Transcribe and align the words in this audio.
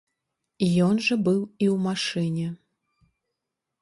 Ён 0.85 0.95
жа 1.09 1.15
быў 1.27 1.37
і 1.63 1.65
ў 1.67 1.75
машыне. 1.85 2.47